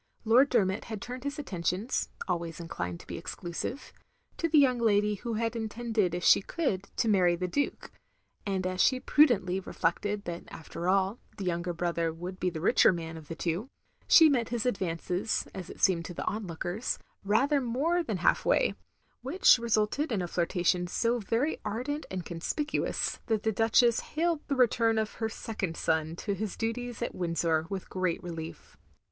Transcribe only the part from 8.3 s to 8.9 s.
and as